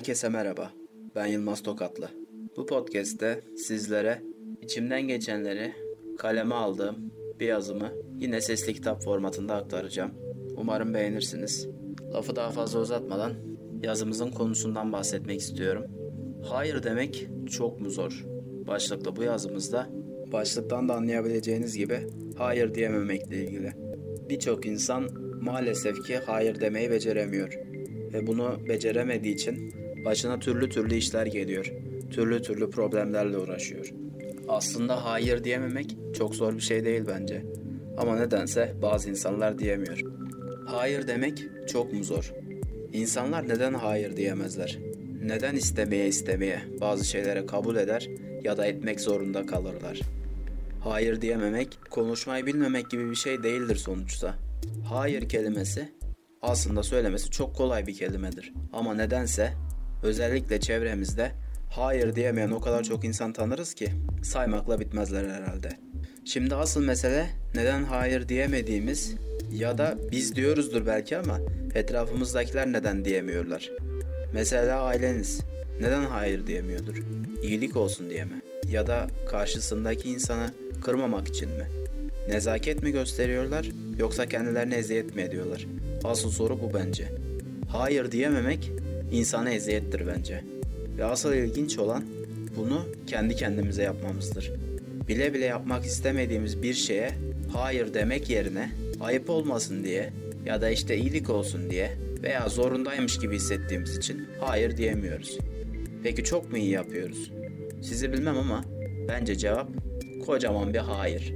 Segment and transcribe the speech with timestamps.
[0.00, 0.70] Herkese merhaba.
[1.14, 2.08] Ben Yılmaz Tokatlı.
[2.56, 4.22] Bu podcast'te sizlere
[4.62, 5.72] içimden geçenleri
[6.18, 10.10] kaleme aldığım bir yazımı yine sesli kitap formatında aktaracağım.
[10.56, 11.68] Umarım beğenirsiniz.
[12.14, 13.32] Lafı daha fazla uzatmadan
[13.82, 15.84] yazımızın konusundan bahsetmek istiyorum.
[16.44, 18.24] Hayır demek çok mu zor?
[18.66, 19.90] Başlıklı bu yazımızda
[20.32, 22.06] başlıktan da anlayabileceğiniz gibi
[22.36, 23.72] hayır diyememekle ilgili.
[24.28, 25.08] Birçok insan
[25.40, 27.58] maalesef ki hayır demeyi beceremiyor
[28.12, 31.72] ve bunu beceremediği için başına türlü türlü işler geliyor.
[32.10, 33.92] Türlü türlü problemlerle uğraşıyor.
[34.48, 37.42] Aslında hayır diyememek çok zor bir şey değil bence.
[37.98, 40.00] Ama nedense bazı insanlar diyemiyor.
[40.66, 42.32] Hayır demek çok mu zor?
[42.92, 44.78] İnsanlar neden hayır diyemezler?
[45.24, 48.08] Neden istemeye istemeye bazı şeylere kabul eder
[48.44, 50.00] ya da etmek zorunda kalırlar?
[50.80, 54.34] Hayır diyememek, konuşmayı bilmemek gibi bir şey değildir sonuçta.
[54.88, 55.88] Hayır kelimesi
[56.42, 58.52] aslında söylemesi çok kolay bir kelimedir.
[58.72, 59.52] Ama nedense
[60.02, 61.32] özellikle çevremizde
[61.70, 63.88] hayır diyemeyen o kadar çok insan tanırız ki
[64.22, 65.68] saymakla bitmezler herhalde.
[66.24, 69.14] Şimdi asıl mesele neden hayır diyemediğimiz
[69.52, 71.38] ya da biz diyoruzdur belki ama
[71.74, 73.70] etrafımızdakiler neden diyemiyorlar.
[74.34, 75.40] Mesela aileniz
[75.80, 76.94] neden hayır diyemiyordur?
[77.42, 78.42] İyilik olsun diye mi?
[78.70, 80.54] Ya da karşısındaki insanı
[80.84, 81.66] kırmamak için mi?
[82.28, 83.66] Nezaket mi gösteriyorlar
[83.98, 85.66] yoksa kendilerine eziyet mi ediyorlar?
[86.04, 87.08] Asıl soru bu bence.
[87.68, 88.72] Hayır diyememek
[89.12, 90.44] insana eziyettir bence.
[90.98, 92.04] Ve asıl ilginç olan
[92.56, 94.52] bunu kendi kendimize yapmamızdır.
[95.08, 97.10] Bile bile yapmak istemediğimiz bir şeye
[97.52, 100.10] hayır demek yerine ayıp olmasın diye
[100.46, 105.38] ya da işte iyilik olsun diye veya zorundaymış gibi hissettiğimiz için hayır diyemiyoruz.
[106.02, 107.30] Peki çok mu iyi yapıyoruz?
[107.82, 108.64] Sizi bilmem ama
[109.08, 109.68] bence cevap
[110.26, 111.34] kocaman bir hayır.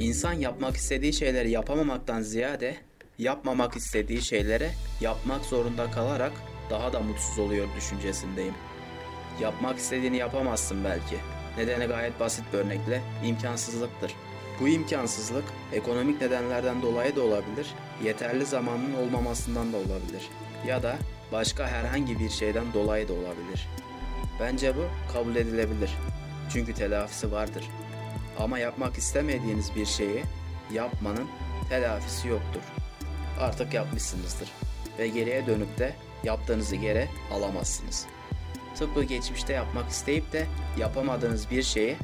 [0.00, 2.74] İnsan yapmak istediği şeyleri yapamamaktan ziyade
[3.18, 6.32] yapmamak istediği şeylere yapmak zorunda kalarak
[6.72, 8.54] daha da mutsuz oluyor düşüncesindeyim.
[9.40, 11.16] Yapmak istediğini yapamazsın belki.
[11.56, 14.14] Nedeni gayet basit bir örnekle imkansızlıktır.
[14.60, 17.74] Bu imkansızlık ekonomik nedenlerden dolayı da olabilir,
[18.04, 20.28] yeterli zamanın olmamasından da olabilir
[20.66, 20.96] ya da
[21.32, 23.68] başka herhangi bir şeyden dolayı da olabilir.
[24.40, 25.90] Bence bu kabul edilebilir.
[26.52, 27.68] Çünkü telafisi vardır.
[28.38, 30.22] Ama yapmak istemediğiniz bir şeyi
[30.72, 31.28] yapmanın
[31.68, 32.62] telafisi yoktur.
[33.40, 34.48] Artık yapmışsınızdır
[34.98, 35.94] ve geriye dönüp de
[36.24, 38.06] yaptığınızı geri alamazsınız.
[38.78, 40.46] Tıpkı geçmişte yapmak isteyip de
[40.78, 41.96] yapamadığınız bir şeyi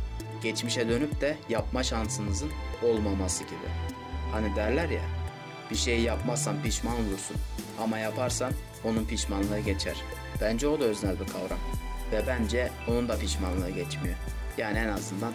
[0.42, 2.50] geçmişe dönüp de yapma şansınızın
[2.82, 3.68] olmaması gibi.
[4.32, 5.02] Hani derler ya,
[5.70, 7.36] bir şeyi yapmazsan pişman olursun
[7.80, 8.52] ama yaparsan
[8.84, 9.96] onun pişmanlığı geçer.
[10.40, 11.58] Bence o da öznel bir kavram
[12.12, 14.16] ve bence onun da pişmanlığı geçmiyor.
[14.58, 15.32] Yani en azından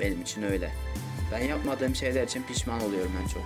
[0.00, 0.72] benim için öyle.
[1.32, 3.42] Ben yapmadığım şeyler için pişman oluyorum en çok.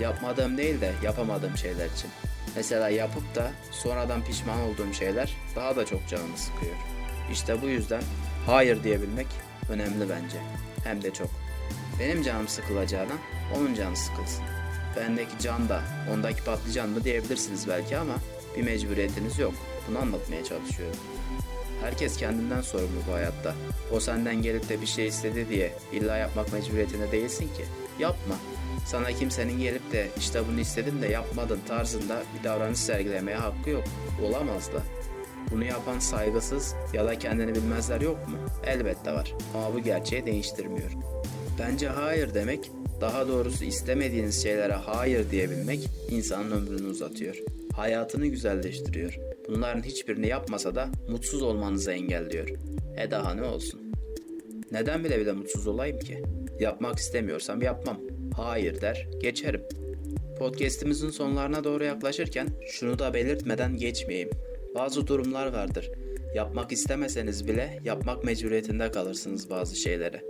[0.00, 2.10] Yapmadığım değil de yapamadığım şeyler için.
[2.56, 6.74] Mesela yapıp da sonradan pişman olduğum şeyler daha da çok canımı sıkıyor.
[7.32, 8.02] İşte bu yüzden
[8.46, 9.26] hayır diyebilmek
[9.68, 10.36] önemli bence.
[10.84, 11.30] Hem de çok.
[12.00, 13.12] Benim canım sıkılacağına
[13.56, 14.44] onun canı sıkılsın.
[14.96, 15.82] Bendeki can da
[16.14, 18.14] ondaki patlıcan mı diyebilirsiniz belki ama
[18.56, 19.54] bir mecburiyetiniz yok.
[19.88, 20.96] Bunu anlatmaya çalışıyorum.
[21.82, 23.54] Herkes kendinden sorumlu bu hayatta.
[23.92, 27.64] O senden gelip de bir şey istedi diye illa yapmak mecburiyetinde değilsin ki.
[27.98, 28.34] Yapma.
[28.86, 33.84] Sana kimsenin gelip de işte bunu istedim de yapmadın tarzında bir davranış sergilemeye hakkı yok.
[34.22, 34.82] Olamaz da.
[35.50, 38.36] Bunu yapan saygısız ya da kendini bilmezler yok mu?
[38.66, 39.34] Elbette var.
[39.54, 40.90] Ama bu gerçeği değiştirmiyor.
[41.58, 42.70] Bence hayır demek,
[43.00, 47.36] daha doğrusu istemediğiniz şeylere hayır diyebilmek insanın ömrünü uzatıyor.
[47.76, 49.14] Hayatını güzelleştiriyor.
[49.48, 52.48] Bunların hiçbirini yapmasa da mutsuz olmanızı engelliyor.
[52.96, 53.80] E daha ne olsun?
[54.72, 56.22] Neden bile bile mutsuz olayım ki?
[56.60, 58.00] Yapmak istemiyorsam yapmam.
[58.36, 59.62] Hayır der, geçerim.
[60.38, 64.30] Podcast'imizin sonlarına doğru yaklaşırken şunu da belirtmeden geçmeyeyim.
[64.74, 65.90] Bazı durumlar vardır.
[66.34, 70.24] Yapmak istemeseniz bile yapmak mecburiyetinde kalırsınız bazı şeylere.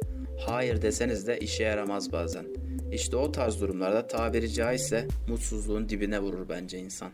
[0.46, 2.46] Hayır deseniz de işe yaramaz bazen.
[2.92, 7.10] İşte o tarz durumlarda tabiri caizse mutsuzluğun dibine vurur bence insan.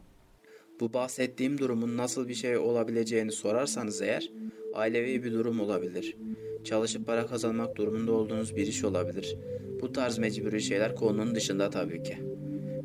[0.80, 4.30] Bu bahsettiğim durumun nasıl bir şey olabileceğini sorarsanız eğer
[4.74, 6.16] ailevi bir durum olabilir.
[6.64, 9.36] Çalışıp para kazanmak durumunda olduğunuz bir iş olabilir.
[9.86, 12.18] Bu tarz mecburi şeyler konunun dışında tabii ki.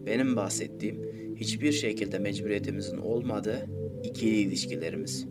[0.05, 1.01] Benim bahsettiğim
[1.35, 3.65] hiçbir şekilde mecburiyetimizin olmadığı
[4.03, 5.27] ikili ilişkilerimiz.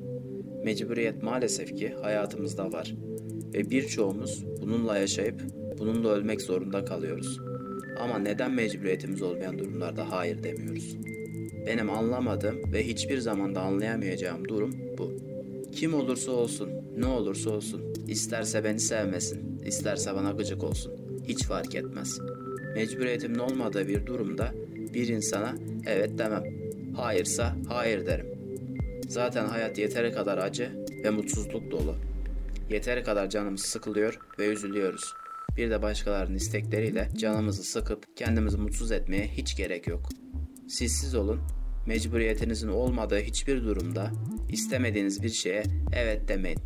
[0.64, 2.94] Mecburiyet maalesef ki hayatımızda var
[3.54, 5.42] ve birçoğumuz bununla yaşayıp
[5.78, 7.40] bununla ölmek zorunda kalıyoruz.
[7.98, 10.96] Ama neden mecburiyetimiz olmayan durumlarda hayır demiyoruz?
[11.66, 15.12] Benim anlamadığım ve hiçbir zamanda anlayamayacağım durum bu.
[15.72, 21.09] Kim olursa olsun, ne olursa olsun, isterse beni sevmesin, isterse bana gıcık olsun.
[21.30, 22.20] Hiç fark etmez.
[22.74, 24.52] Mecburiyetimin olmadığı bir durumda
[24.94, 25.54] bir insana
[25.86, 26.44] evet demem.
[26.96, 28.26] Hayırsa hayır derim.
[29.08, 30.72] Zaten hayat yeteri kadar acı
[31.04, 31.94] ve mutsuzluk dolu.
[32.70, 35.14] Yeteri kadar canımız sıkılıyor ve üzülüyoruz.
[35.56, 40.08] Bir de başkalarının istekleriyle canımızı sıkıp kendimizi mutsuz etmeye hiç gerek yok.
[40.68, 41.40] Sizsiz olun,
[41.86, 44.10] mecburiyetinizin olmadığı hiçbir durumda
[44.52, 45.62] istemediğiniz bir şeye
[45.92, 46.58] evet demeyin.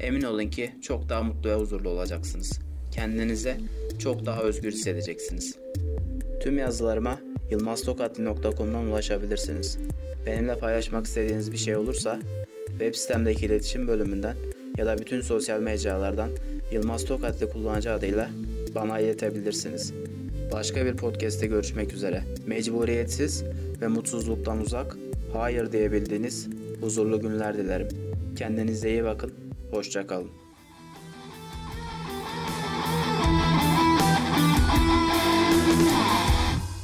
[0.00, 2.71] Emin olun ki çok daha mutlu ve huzurlu olacaksınız.
[2.92, 3.56] Kendinize
[3.98, 5.54] çok daha özgür hissedeceksiniz.
[6.42, 9.78] Tüm yazılarıma yılmaztokatli.com'dan ulaşabilirsiniz.
[10.26, 12.20] Benimle paylaşmak istediğiniz bir şey olursa
[12.66, 14.36] web sitemdeki iletişim bölümünden
[14.78, 16.30] ya da bütün sosyal mecralardan
[16.72, 18.30] Yılmaz Tokatli kullanıcı adıyla
[18.74, 19.92] bana iletebilirsiniz.
[20.52, 22.22] Başka bir podcast'te görüşmek üzere.
[22.46, 23.44] Mecburiyetsiz
[23.80, 24.96] ve mutsuzluktan uzak,
[25.32, 26.48] hayır diyebildiğiniz
[26.80, 27.88] huzurlu günler dilerim.
[28.36, 29.32] Kendinize iyi bakın,
[29.70, 30.41] hoşça kalın.